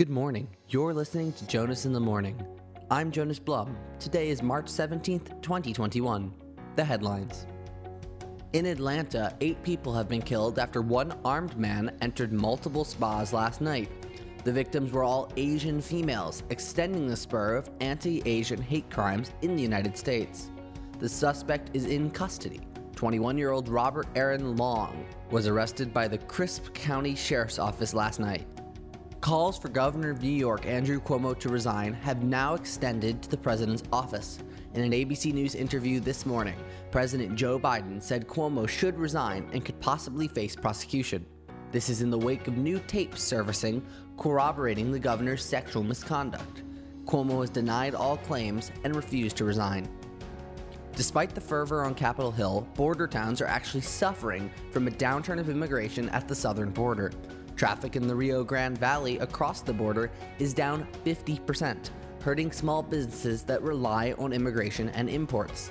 [0.00, 0.48] Good morning.
[0.68, 2.42] You're listening to Jonas in the Morning.
[2.90, 3.76] I'm Jonas Blum.
[3.98, 6.32] Today is March 17th, 2021.
[6.74, 7.46] The headlines.
[8.54, 13.60] In Atlanta, eight people have been killed after one armed man entered multiple spas last
[13.60, 13.90] night.
[14.42, 19.54] The victims were all Asian females, extending the spur of anti Asian hate crimes in
[19.54, 20.48] the United States.
[20.98, 22.62] The suspect is in custody.
[22.96, 28.18] 21 year old Robert Aaron Long was arrested by the Crisp County Sheriff's Office last
[28.18, 28.46] night.
[29.20, 33.36] Calls for Governor of New York Andrew Cuomo to resign have now extended to the
[33.36, 34.38] president's office.
[34.72, 36.56] In an ABC News interview this morning,
[36.90, 41.26] President Joe Biden said Cuomo should resign and could possibly face prosecution.
[41.70, 43.84] This is in the wake of new tapes surfacing
[44.16, 46.62] corroborating the governor's sexual misconduct.
[47.04, 49.86] Cuomo has denied all claims and refused to resign.
[50.96, 55.50] Despite the fervor on Capitol Hill, border towns are actually suffering from a downturn of
[55.50, 57.12] immigration at the southern border.
[57.60, 61.90] Traffic in the Rio Grande Valley across the border is down 50%,
[62.22, 65.70] hurting small businesses that rely on immigration and imports.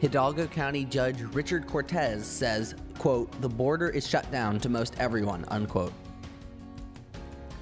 [0.00, 5.44] Hidalgo County Judge Richard Cortez says, quote, the border is shut down to most everyone,
[5.48, 5.92] unquote.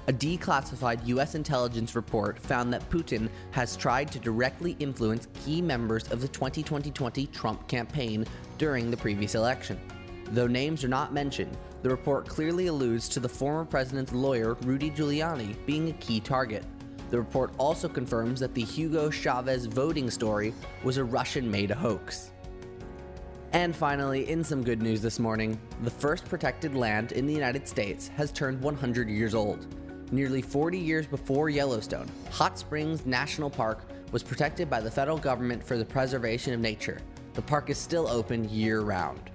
[0.09, 1.33] A declassified U.S.
[1.33, 7.25] intelligence report found that Putin has tried to directly influence key members of the 2020
[7.25, 8.27] Trump campaign
[8.59, 9.79] during the previous election.
[10.31, 14.89] Though names are not mentioned, the report clearly alludes to the former president's lawyer, Rudy
[14.89, 16.63] Giuliani, being a key target.
[17.11, 20.53] The report also confirms that the Hugo Chavez voting story
[20.83, 22.31] was a Russian made hoax.
[23.53, 27.67] And finally, in some good news this morning, the first protected land in the United
[27.67, 29.67] States has turned 100 years old.
[30.11, 35.63] Nearly 40 years before Yellowstone, Hot Springs National Park was protected by the federal government
[35.63, 36.99] for the preservation of nature.
[37.33, 39.31] The park is still open year round.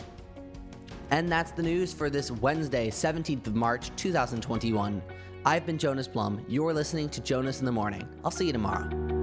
[1.11, 5.03] And that's the news for this Wednesday, 17th of March, 2021.
[5.45, 6.45] I've been Jonas Blum.
[6.49, 8.07] You're listening to Jonas in the Morning.
[8.25, 9.20] I'll see you tomorrow.